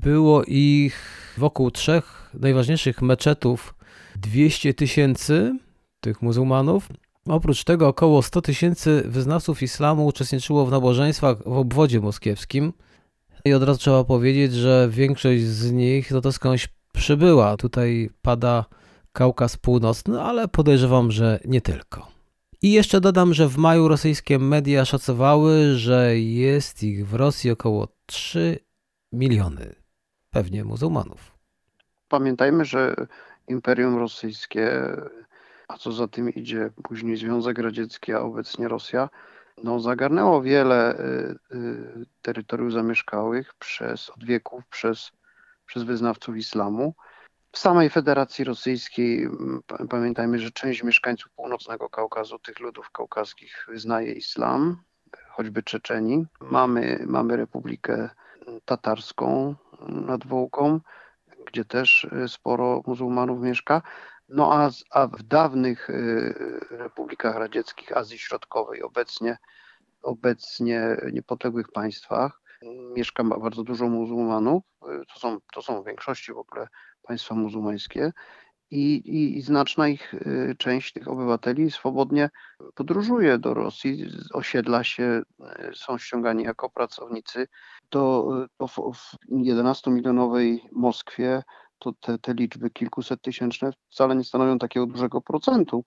Było 0.01 0.45
ich 0.45 0.95
wokół 1.39 1.71
trzech 1.71 2.31
najważniejszych 2.35 3.03
meczetów 3.03 3.75
200 4.17 4.75
tysięcy 4.75 5.59
tych 6.01 6.23
muzułmanów. 6.23 6.89
Oprócz 7.29 7.65
tego 7.65 7.89
około 7.89 8.23
100 8.23 8.43
tysięcy 8.43 9.03
wyznawców 9.07 9.63
islamu 9.63 10.07
uczestniczyło 10.07 10.67
w 10.67 10.71
nabożeństwach 10.71 11.39
w 11.45 11.57
obwodzie 11.57 12.01
moskiewskim. 12.01 12.73
I 13.45 13.55
od 13.55 13.63
razu 13.63 13.79
trzeba 13.79 14.05
powiedzieć, 14.05 14.53
że 14.53 14.89
większość 14.91 15.43
z 15.43 15.73
nich 15.73 16.11
no 16.11 16.21
to 16.21 16.33
skądś 16.33 16.69
przybyła. 16.93 17.57
Tutaj 17.57 18.11
pada 18.23 18.65
Kaukaz 19.13 19.57
Północny, 19.57 20.23
ale 20.23 20.49
podejrzewam, 20.49 21.11
że 21.11 21.41
nie 21.45 21.61
tylko. 21.61 22.09
I 22.63 22.73
jeszcze 22.73 23.01
dodam, 23.01 23.35
że 23.35 23.49
w 23.49 23.57
maju 23.57 23.89
rosyjskie 23.89 24.39
media 24.39 24.85
szacowały, 24.85 25.75
że 25.75 26.19
jest 26.19 26.83
ich 26.83 27.09
w 27.09 27.15
Rosji 27.15 27.51
około 27.51 27.89
3 28.07 28.59
miliony, 29.13 29.75
pewnie 30.31 30.65
muzułmanów. 30.65 31.39
Pamiętajmy, 32.09 32.65
że 32.65 32.95
Imperium 33.49 33.99
Rosyjskie, 33.99 34.97
a 35.69 35.79
co 35.79 35.93
za 35.93 36.09
tym 36.09 36.31
idzie 36.31 36.71
później 36.83 37.17
Związek 37.17 37.59
Radziecki, 37.59 38.13
a 38.13 38.21
obecnie 38.21 38.69
Rosja, 38.69 39.09
no, 39.65 39.81
zagarnęło 39.81 40.43
wiele 40.43 40.99
y, 41.01 41.57
y, 41.57 42.07
terytoriów 42.23 42.73
zamieszkałych 42.73 43.55
przez 43.55 44.11
od 44.11 44.25
wieków 44.25 44.67
przez, 44.67 45.13
przez 45.67 45.83
wyznawców 45.83 46.37
islamu. 46.37 46.95
W 47.53 47.59
samej 47.59 47.91
Federacji 47.91 48.45
Rosyjskiej 48.45 49.29
pamiętajmy, 49.91 50.39
że 50.39 50.51
część 50.51 50.83
mieszkańców 50.83 51.33
północnego 51.33 51.89
Kaukazu, 51.89 52.39
tych 52.39 52.61
ludów 52.61 52.91
kaukaskich, 52.91 53.67
wyznaje 53.69 54.13
islam, 54.13 54.83
choćby 55.31 55.63
Czeczeni. 55.63 56.27
Mamy, 56.41 57.05
mamy 57.07 57.37
Republikę 57.37 58.11
Tatarską 58.65 59.55
nad 59.89 60.27
Wołką, 60.27 60.81
gdzie 61.47 61.65
też 61.65 62.05
y, 62.05 62.29
sporo 62.29 62.83
muzułmanów 62.87 63.41
mieszka. 63.41 63.83
No 64.29 64.53
a, 64.53 64.71
a 64.91 65.07
w 65.07 65.23
dawnych 65.23 65.91
y, 65.91 66.35
republikach 66.71 67.37
radzieckich 67.37 67.97
Azji 67.97 68.19
Środkowej, 68.19 68.83
obecnie, 68.83 69.39
obecnie 70.03 70.97
niepodległych 71.13 71.69
państwach, 71.73 72.41
mieszka 72.97 73.25
bardzo 73.25 73.65
dużo 73.65 73.89
muzułmanów. 73.89 74.63
Y, 74.83 75.07
to 75.15 75.21
są, 75.21 75.39
to 75.53 75.63
są 75.63 75.83
w 75.83 75.87
większości 75.87 76.33
w 76.33 76.39
ogóle 76.39 76.69
państwa 77.03 77.35
muzułmańskie. 77.35 78.13
I, 78.71 78.95
i, 78.95 79.39
I, 79.39 79.43
znaczna 79.43 79.89
ich 79.89 80.15
y, 80.15 80.55
część 80.59 80.93
tych 80.93 81.09
obywateli 81.09 81.71
swobodnie 81.71 82.31
podróżuje 82.75 83.39
do 83.39 83.55
Rosji, 83.55 84.07
osiedla 84.33 84.85
się, 84.85 85.23
są 85.75 85.99
ściągani 85.99 86.45
jako 86.45 86.71
pracownicy. 86.71 87.49
Do, 87.91 88.29
w 88.69 89.17
11-milionowej 89.31 90.61
Moskwie 90.73 91.43
to 91.79 91.93
te, 92.01 92.19
te 92.19 92.35
liczby 92.35 92.71
kilkuset 92.71 93.21
wcale 93.91 94.17
nie 94.17 94.25
stanowią 94.25 94.59
takiego 94.59 94.87
dużego 94.87 95.21
procentu. 95.21 95.85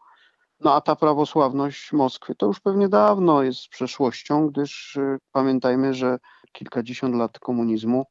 No 0.59 0.75
a 0.75 0.81
ta 0.81 0.95
prawosławność 0.95 1.91
Moskwy 1.91 2.35
to 2.35 2.45
już 2.45 2.59
pewnie 2.59 2.89
dawno 2.89 3.43
jest 3.43 3.67
przeszłością, 3.67 4.47
gdyż 4.47 4.95
y, 4.95 5.17
pamiętajmy, 5.31 5.93
że 5.93 6.17
kilkadziesiąt 6.51 7.15
lat 7.15 7.39
komunizmu 7.39 8.05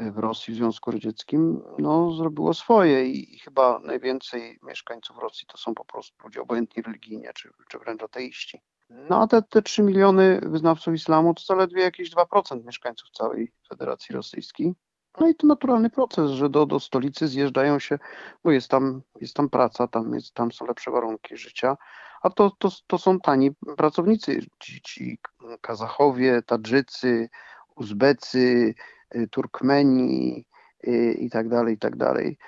y, 0.00 0.12
w 0.12 0.18
Rosji, 0.18 0.54
w 0.54 0.56
Związku 0.56 0.90
Radzieckim, 0.90 1.62
no, 1.78 2.12
zrobiło 2.12 2.54
swoje 2.54 3.06
i 3.06 3.38
chyba 3.38 3.78
najwięcej 3.78 4.58
mieszkańców 4.62 5.18
Rosji 5.18 5.46
to 5.46 5.58
są 5.58 5.74
po 5.74 5.84
prostu 5.84 6.16
ludzie 6.24 6.42
obojętni 6.42 6.82
religijnie, 6.82 7.30
czy, 7.34 7.50
czy 7.68 7.78
wręcz 7.78 8.02
ateiści. 8.02 8.62
No 8.90 9.22
a 9.22 9.26
te, 9.26 9.42
te 9.42 9.62
3 9.62 9.82
miliony 9.82 10.40
wyznawców 10.42 10.94
islamu 10.94 11.34
to 11.34 11.42
zaledwie 11.42 11.82
jakieś 11.82 12.10
2% 12.10 12.64
mieszkańców 12.64 13.10
całej 13.10 13.52
Federacji 13.68 14.14
Rosyjskiej. 14.14 14.74
No 15.18 15.28
i 15.28 15.34
to 15.34 15.46
naturalny 15.46 15.90
proces, 15.90 16.30
że 16.30 16.48
do, 16.48 16.66
do 16.66 16.80
stolicy 16.80 17.28
zjeżdżają 17.28 17.78
się, 17.78 17.98
bo 18.44 18.50
jest 18.50 18.68
tam, 18.68 19.02
jest 19.20 19.34
tam 19.34 19.48
praca, 19.48 19.86
tam, 19.86 20.14
jest, 20.14 20.34
tam 20.34 20.52
są 20.52 20.66
lepsze 20.66 20.90
warunki 20.90 21.36
życia, 21.36 21.76
a 22.22 22.30
to, 22.30 22.50
to, 22.58 22.70
to 22.86 22.98
są 22.98 23.20
tani 23.20 23.50
pracownicy, 23.76 24.40
ci, 24.58 24.80
ci 24.82 25.18
Kazachowie, 25.60 26.42
Tadżycy, 26.42 27.28
Uzbecy, 27.76 28.74
y, 29.14 29.28
Turkmeni 29.28 30.44
y, 30.86 31.12
i 31.12 31.30
tak 31.30 31.48
dalej, 31.48 31.74
i 31.74 31.78
tak 31.78 31.96
dalej. 31.96 32.38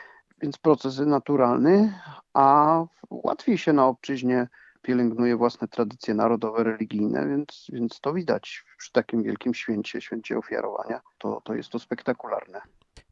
Więc 0.43 0.59
proces 0.59 0.99
naturalny, 0.99 1.95
a 2.35 2.79
łatwiej 3.11 3.59
się 3.59 3.73
na 3.73 3.87
obczyźnie 3.87 4.49
pielęgnuje 4.83 5.37
własne 5.37 5.69
tradycje 5.69 6.15
narodowe, 6.15 6.65
religijne, 6.65 7.29
więc, 7.29 7.67
więc 7.73 8.01
to 8.01 8.13
widać 8.13 8.65
przy 8.79 8.93
takim 8.93 9.23
wielkim 9.23 9.55
święcie, 9.55 10.01
święcie 10.01 10.39
ofiarowania. 10.39 11.01
To, 11.19 11.41
to 11.45 11.55
jest 11.55 11.69
to 11.69 11.79
spektakularne. 11.79 12.61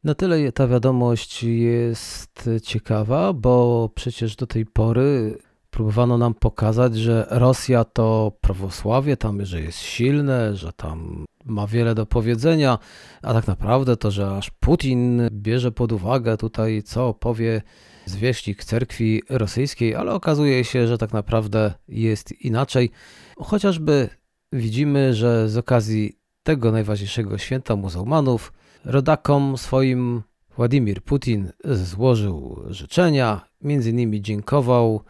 Na 0.03 0.15
tyle 0.15 0.51
ta 0.51 0.67
wiadomość 0.67 1.43
jest 1.43 2.49
ciekawa, 2.63 3.33
bo 3.33 3.89
przecież 3.95 4.35
do 4.35 4.47
tej 4.47 4.65
pory 4.65 5.37
próbowano 5.71 6.17
nam 6.17 6.33
pokazać, 6.33 6.95
że 6.95 7.27
Rosja 7.29 7.83
to 7.83 8.31
prawosławie, 8.41 9.17
tam, 9.17 9.45
że 9.45 9.61
jest 9.61 9.77
silne, 9.77 10.55
że 10.55 10.73
tam 10.73 11.25
ma 11.45 11.67
wiele 11.67 11.95
do 11.95 12.05
powiedzenia, 12.05 12.77
a 13.21 13.33
tak 13.33 13.47
naprawdę 13.47 13.97
to, 13.97 14.11
że 14.11 14.37
aż 14.37 14.51
Putin 14.51 15.21
bierze 15.31 15.71
pod 15.71 15.91
uwagę 15.91 16.37
tutaj, 16.37 16.83
co 16.83 17.13
powie 17.13 17.61
zwierzchnik 18.05 18.63
cerkwi 18.63 19.21
rosyjskiej, 19.29 19.95
ale 19.95 20.13
okazuje 20.13 20.63
się, 20.63 20.87
że 20.87 20.97
tak 20.97 21.13
naprawdę 21.13 21.73
jest 21.87 22.31
inaczej. 22.41 22.91
Chociażby 23.37 24.09
widzimy, 24.51 25.13
że 25.13 25.49
z 25.49 25.57
okazji 25.57 26.17
tego 26.43 26.71
najważniejszego 26.71 27.37
święta 27.37 27.75
muzułmanów, 27.75 28.53
rodakom 28.85 29.57
swoim 29.57 30.21
Władimir 30.57 31.01
Putin 31.03 31.51
złożył 31.63 32.63
życzenia, 32.69 33.41
między 33.61 33.89
innymi 33.89 34.21
dziękował 34.21 35.03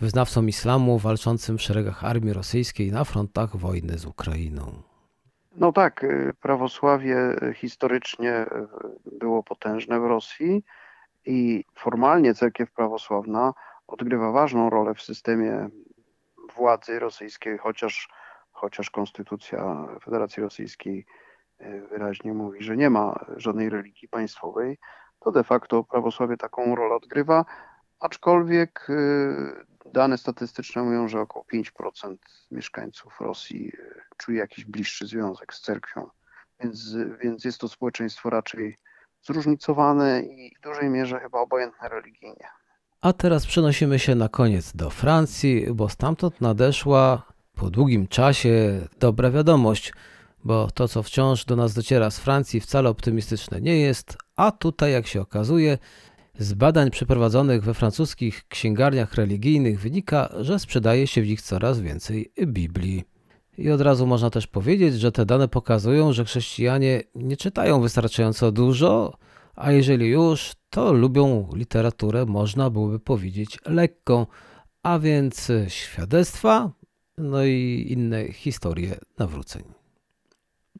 wyznawcom 0.00 0.48
islamu 0.48 0.98
walczącym 0.98 1.58
w 1.58 1.62
szeregach 1.62 2.04
armii 2.04 2.32
rosyjskiej 2.32 2.92
na 2.92 3.04
frontach 3.04 3.56
wojny 3.56 3.98
z 3.98 4.06
Ukrainą. 4.06 4.82
No 5.56 5.72
tak, 5.72 6.04
y, 6.04 6.32
prawosławie 6.40 7.16
historycznie 7.54 8.46
y, 9.12 9.18
było 9.18 9.42
potężne 9.42 10.00
w 10.00 10.04
Rosji 10.04 10.64
i 11.28 11.64
formalnie 11.74 12.34
cerkiew 12.34 12.72
prawosławna 12.72 13.54
odgrywa 13.86 14.32
ważną 14.32 14.70
rolę 14.70 14.94
w 14.94 15.02
systemie 15.02 15.68
władzy 16.56 16.98
rosyjskiej, 16.98 17.58
chociaż, 17.58 18.08
chociaż 18.52 18.90
konstytucja 18.90 19.86
Federacji 20.04 20.42
Rosyjskiej 20.42 21.06
e, 21.58 21.80
wyraźnie 21.80 22.32
mówi, 22.32 22.62
że 22.62 22.76
nie 22.76 22.90
ma 22.90 23.24
żadnej 23.36 23.70
religii 23.70 24.08
państwowej, 24.08 24.78
to 25.20 25.32
de 25.32 25.44
facto 25.44 25.84
prawosławie 25.84 26.36
taką 26.36 26.74
rolę 26.74 26.94
odgrywa, 26.94 27.44
aczkolwiek 28.00 28.86
e, 28.90 29.90
dane 29.92 30.18
statystyczne 30.18 30.82
mówią, 30.82 31.08
że 31.08 31.20
około 31.20 31.44
5% 31.54 32.16
mieszkańców 32.50 33.20
Rosji 33.20 33.72
e, 33.78 34.00
czuje 34.16 34.38
jakiś 34.38 34.64
bliższy 34.64 35.06
związek 35.06 35.54
z 35.54 35.60
cerkwią, 35.60 36.10
więc, 36.60 36.96
więc 37.20 37.44
jest 37.44 37.60
to 37.60 37.68
społeczeństwo 37.68 38.30
raczej 38.30 38.76
zróżnicowane 39.28 40.22
i 40.22 40.54
w 40.56 40.60
dużej 40.60 40.90
mierze 40.90 41.20
chyba 41.20 41.40
obojętne 41.40 41.88
religijnie. 41.88 42.46
A 43.00 43.12
teraz 43.12 43.46
przenosimy 43.46 43.98
się 43.98 44.14
na 44.14 44.28
koniec 44.28 44.76
do 44.76 44.90
Francji, 44.90 45.66
bo 45.74 45.88
stamtąd 45.88 46.40
nadeszła 46.40 47.22
po 47.54 47.70
długim 47.70 48.06
czasie 48.06 48.80
dobra 48.98 49.30
wiadomość, 49.30 49.92
bo 50.44 50.70
to, 50.70 50.88
co 50.88 51.02
wciąż 51.02 51.44
do 51.44 51.56
nas 51.56 51.74
dociera 51.74 52.10
z 52.10 52.18
Francji, 52.18 52.60
wcale 52.60 52.90
optymistyczne 52.90 53.60
nie 53.60 53.78
jest, 53.80 54.16
a 54.36 54.52
tutaj, 54.52 54.92
jak 54.92 55.06
się 55.06 55.20
okazuje, 55.20 55.78
z 56.38 56.54
badań 56.54 56.90
przeprowadzonych 56.90 57.62
we 57.62 57.74
francuskich 57.74 58.48
księgarniach 58.48 59.14
religijnych 59.14 59.80
wynika, 59.80 60.28
że 60.40 60.58
sprzedaje 60.58 61.06
się 61.06 61.22
w 61.22 61.26
nich 61.26 61.42
coraz 61.42 61.80
więcej 61.80 62.32
Biblii. 62.46 63.04
I 63.58 63.70
od 63.70 63.80
razu 63.80 64.06
można 64.06 64.30
też 64.30 64.46
powiedzieć, 64.46 64.94
że 64.94 65.12
te 65.12 65.26
dane 65.26 65.48
pokazują, 65.48 66.12
że 66.12 66.24
chrześcijanie 66.24 67.02
nie 67.14 67.36
czytają 67.36 67.80
wystarczająco 67.80 68.52
dużo, 68.52 69.18
a 69.56 69.72
jeżeli 69.72 70.08
już, 70.08 70.52
to 70.70 70.92
lubią 70.92 71.48
literaturę, 71.54 72.26
można 72.26 72.70
byłoby 72.70 73.00
powiedzieć, 73.00 73.58
lekką, 73.66 74.26
a 74.82 74.98
więc 74.98 75.52
świadectwa, 75.68 76.70
no 77.18 77.44
i 77.44 77.86
inne 77.88 78.32
historie 78.32 78.98
nawróceń. 79.18 79.62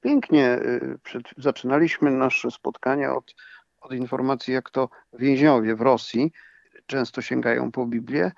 Pięknie. 0.03 0.55
Y, 0.55 0.99
zaczynaliśmy 1.39 2.11
nasze 2.11 2.51
spotkanie 2.51 3.11
od, 3.11 3.35
od 3.81 3.93
informacji, 3.93 4.55
jak 4.55 4.71
to 4.71 4.89
więźniowie 5.13 5.77
w 5.77 5.81
Rosji 5.81 6.33
często 6.87 7.23
sięgają 7.23 7.73
po 7.73 7.87
Biblię, 7.87 8.33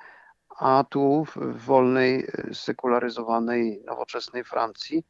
a 0.60 0.84
tu 0.88 1.24
w 1.36 1.64
wolnej, 1.64 2.26
sekularyzowanej, 2.52 3.82
nowoczesnej 3.86 4.44
Francji 4.44 5.04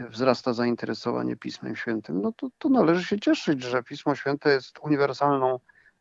wzrasta 0.00 0.52
zainteresowanie 0.52 1.36
Pismem 1.36 1.76
Świętym, 1.76 2.22
no 2.22 2.32
to, 2.32 2.48
to 2.58 2.68
należy 2.68 3.04
się 3.04 3.20
cieszyć, 3.20 3.62
że 3.62 3.82
Pismo 3.82 4.14
Święte 4.14 4.50
jest 4.50 4.78
uniwersalną 4.82 5.58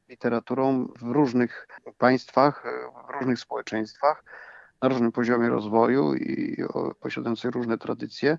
literaturą 0.10 0.88
w 1.00 1.12
różnych 1.12 1.68
państwach, 1.98 2.64
w 3.08 3.14
różnych 3.14 3.40
społeczeństwach, 3.40 4.24
na 4.82 4.90
różnym 4.90 5.12
poziomie 5.12 5.50
rozwoju 5.50 6.16
i 6.16 6.64
posiadających 7.00 7.52
różne 7.52 7.78
tradycje, 7.78 8.38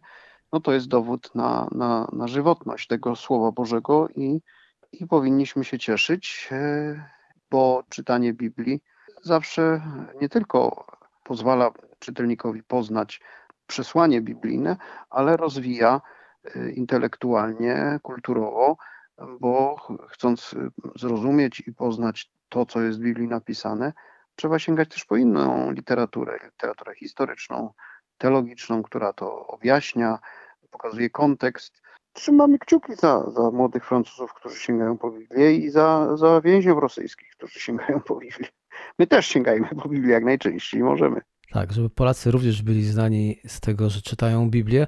no 0.53 0.61
to 0.61 0.73
jest 0.73 0.89
dowód 0.89 1.35
na, 1.35 1.69
na, 1.73 2.09
na 2.13 2.29
żywotność 2.29 2.87
tego 2.87 3.17
Słowa 3.17 3.53
Bożego 3.53 4.09
i, 4.09 4.41
i 4.93 5.07
powinniśmy 5.07 5.65
się 5.65 5.79
cieszyć, 5.79 6.49
e, 6.53 7.11
bo 7.51 7.85
czytanie 7.89 8.33
Biblii 8.33 8.81
zawsze 9.27 9.81
nie 10.21 10.29
tylko 10.29 10.87
pozwala 11.25 11.71
czytelnikowi 11.99 12.63
poznać 12.63 13.21
przesłanie 13.67 14.21
biblijne, 14.21 14.77
ale 15.11 15.37
rozwija 15.37 16.01
e, 16.45 16.71
intelektualnie, 16.71 17.99
kulturowo, 18.03 18.77
bo 19.41 19.77
chcąc 20.09 20.55
zrozumieć 20.97 21.61
i 21.67 21.73
poznać 21.73 22.31
to, 22.49 22.67
co 22.67 22.81
jest 22.81 22.99
w 22.99 23.03
Biblii 23.03 23.29
napisane, 23.29 23.93
trzeba 24.37 24.59
sięgać 24.59 24.89
też 24.89 25.05
po 25.05 25.17
inną 25.17 25.71
literaturę, 25.71 26.39
literaturę 26.45 26.95
historyczną, 26.95 27.73
teologiczną, 28.19 28.83
która 28.83 29.13
to 29.13 29.47
objaśnia, 29.47 30.19
pokazuje 30.71 31.11
kontekst. 31.11 31.83
Trzymamy 32.13 32.59
kciuki 32.59 32.95
za, 32.95 33.31
za 33.31 33.51
młodych 33.51 33.87
Francuzów, 33.87 34.35
którzy 34.35 34.61
sięgają 34.61 34.99
po 34.99 35.11
Biblię 35.11 35.53
i 35.53 35.71
za, 35.71 36.17
za 36.17 36.41
więźniów 36.41 36.79
rosyjskich, 36.79 37.31
którzy 37.37 37.61
sięgają 37.61 38.01
po 38.01 38.17
Biblię. 38.17 38.49
My 38.99 39.07
też 39.07 39.27
sięgajmy 39.27 39.69
po 39.83 39.89
Biblię 39.89 40.13
jak 40.13 40.25
najczęściej 40.25 40.83
możemy. 40.83 41.21
Tak, 41.51 41.73
żeby 41.73 41.91
Polacy 41.91 42.31
również 42.31 42.63
byli 42.63 42.85
znani 42.85 43.39
z 43.47 43.61
tego, 43.61 43.91
że 43.91 44.03
czytają 44.03 44.51
Biblię. 44.51 44.87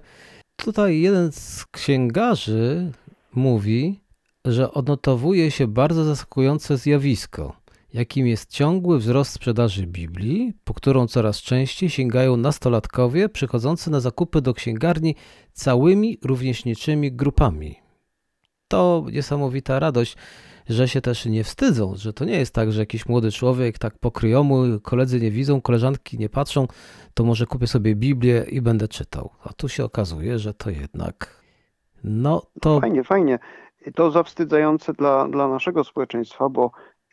Tutaj 0.57 1.01
jeden 1.01 1.33
z 1.33 1.67
księgarzy 1.67 2.93
mówi, 3.35 4.01
że 4.45 4.73
odnotowuje 4.73 5.51
się 5.51 5.67
bardzo 5.67 6.05
zaskakujące 6.05 6.77
zjawisko, 6.77 7.57
jakim 7.93 8.27
jest 8.27 8.51
ciągły 8.51 8.99
wzrost 8.99 9.33
sprzedaży 9.33 9.87
Biblii, 9.87 10.53
po 10.65 10.75
którą 10.75 11.07
coraz 11.07 11.43
częściej 11.43 11.91
sięgają 11.91 12.37
nastolatkowie 12.37 13.29
przychodzący 13.29 13.91
na 13.91 14.01
zakupy 14.01 14.41
do 14.41 14.55
księgarni 14.55 15.15
całymi 15.53 16.19
rówieśniczymi 16.25 17.13
grupami. 17.13 17.77
To 18.69 19.07
niesamowita 19.13 19.79
radość, 19.79 20.17
że 20.69 20.89
się 20.89 21.01
też 21.01 21.27
nie 21.27 21.45
wstydzą, 21.45 21.95
że 21.97 22.13
to 22.13 22.25
nie 22.25 22.39
jest 22.39 22.55
tak, 22.55 22.73
że 22.73 22.81
jakiś 22.81 23.07
młody 23.07 23.33
człowiek 23.33 23.79
tak 23.79 23.99
pokryjomu, 23.99 24.81
koledzy 24.83 25.21
nie 25.21 25.31
widzą, 25.31 25.61
koleżanki 25.61 26.19
nie 26.19 26.29
patrzą, 26.29 26.67
to 27.15 27.25
może 27.25 27.47
kupię 27.47 27.67
sobie 27.67 27.95
Biblię 27.97 28.47
i 28.51 28.61
będę 28.61 28.89
czytał. 28.89 29.31
A 29.45 29.53
tu 29.53 29.69
się 29.69 29.85
okazuje, 29.85 30.39
że 30.39 30.55
to 30.55 30.71
jednak 30.71 31.39
no 32.05 32.43
to 32.61 32.81
Fajnie, 32.81 33.05
fajnie. 33.05 33.39
To 33.95 34.11
zawstydzające 34.11 34.93
dla, 34.93 35.29
dla 35.29 35.49
naszego 35.49 35.85
społeczeństwa, 35.85 36.49
bo 36.49 36.71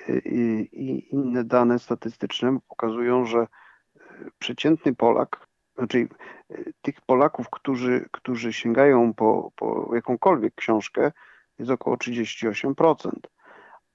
y, 0.09 0.21
i, 0.25 0.69
i 0.71 1.13
inne 1.13 1.43
dane 1.43 1.79
statystyczne 1.79 2.57
pokazują, 2.67 3.25
że 3.25 3.39
y, 3.39 3.99
przeciętny 4.39 4.95
Polak, 4.95 5.47
znaczy 5.77 6.07
y, 6.51 6.73
tych 6.81 7.01
Polaków, 7.01 7.49
którzy, 7.49 8.05
którzy 8.11 8.53
sięgają 8.53 9.13
po, 9.13 9.51
po 9.55 9.95
jakąkolwiek 9.95 10.55
książkę, 10.55 11.11
jest 11.59 11.71
około 11.71 11.95
38%, 11.95 13.09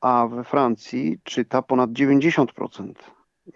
a 0.01 0.27
we 0.27 0.45
Francji 0.45 1.19
czyta 1.25 1.63
ponad 1.63 1.91
90% 1.91 2.93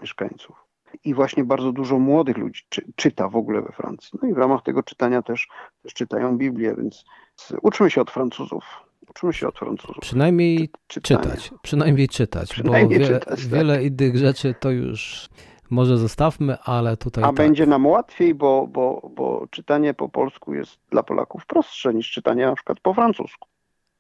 mieszkańców. 0.00 0.56
I 1.04 1.14
właśnie 1.14 1.44
bardzo 1.44 1.72
dużo 1.72 1.98
młodych 1.98 2.36
ludzi 2.38 2.62
czy, 2.68 2.82
czyta 2.96 3.28
w 3.28 3.36
ogóle 3.36 3.62
we 3.62 3.72
Francji. 3.72 4.18
No 4.22 4.28
i 4.28 4.34
w 4.34 4.38
ramach 4.38 4.62
tego 4.62 4.82
czytania 4.82 5.22
też, 5.22 5.48
też 5.82 5.94
czytają 5.94 6.38
Biblię, 6.38 6.74
więc 6.78 7.04
uczmy 7.62 7.90
się 7.90 8.00
od 8.00 8.10
Francuzów. 8.10 8.64
Uczmy 9.10 9.32
się 9.32 9.48
od 9.48 9.58
Francuzów. 9.58 9.96
przynajmniej 10.00 10.70
Czy- 10.86 11.00
czytać, 11.00 11.50
przynajmniej 11.62 12.08
czytać, 12.08 12.50
Przynajmniej 12.50 12.98
bo 13.00 13.06
wie, 13.06 13.14
czytać, 13.20 13.40
tak. 13.40 13.48
wiele 13.50 13.84
innych 13.84 14.16
rzeczy 14.16 14.54
to 14.60 14.70
już 14.70 15.28
może 15.70 15.98
zostawmy, 15.98 16.58
ale 16.64 16.96
tutaj 16.96 17.24
A 17.24 17.26
tak. 17.26 17.36
będzie 17.36 17.66
nam 17.66 17.86
łatwiej, 17.86 18.34
bo, 18.34 18.66
bo, 18.66 19.10
bo 19.16 19.46
czytanie 19.50 19.94
po 19.94 20.08
polsku 20.08 20.54
jest 20.54 20.80
dla 20.90 21.02
Polaków 21.02 21.46
prostsze 21.46 21.94
niż 21.94 22.10
czytanie 22.10 22.46
na 22.46 22.54
przykład 22.54 22.80
po 22.80 22.94
francusku. 22.94 23.48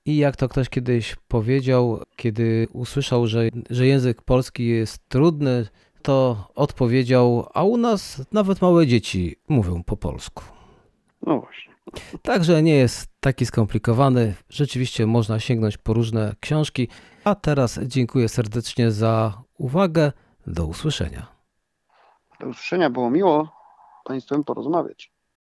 I 0.06 0.16
jak 0.16 0.36
to 0.36 0.48
ktoś 0.48 0.68
kiedyś 0.68 1.16
powiedział, 1.28 2.00
kiedy 2.16 2.68
usłyszał, 2.72 3.26
że, 3.26 3.48
że 3.70 3.86
język 3.86 4.22
polski 4.22 4.66
jest 4.66 5.08
trudny, 5.08 5.66
to 6.02 6.48
odpowiedział, 6.54 7.48
a 7.54 7.64
u 7.64 7.76
nas 7.76 8.26
nawet 8.32 8.62
małe 8.62 8.86
dzieci 8.86 9.36
mówią 9.48 9.82
po 9.84 9.96
polsku. 9.96 10.44
No 11.26 11.40
właśnie. 11.40 11.74
Także 12.22 12.62
nie 12.62 12.74
jest 12.74 13.08
taki 13.20 13.46
skomplikowany. 13.46 14.34
Rzeczywiście 14.48 15.06
można 15.06 15.40
sięgnąć 15.40 15.78
po 15.78 15.92
różne 15.92 16.34
książki. 16.40 16.88
A 17.24 17.34
teraz 17.34 17.80
dziękuję 17.82 18.28
serdecznie 18.28 18.90
za 18.90 19.42
uwagę. 19.58 20.12
Do 20.46 20.66
usłyszenia. 20.66 21.26
Do 22.40 22.46
usłyszenia 22.46 22.90
było 22.90 23.10
miło 23.10 23.48
Państwem 24.04 24.44
porozmawiać. 24.44 25.13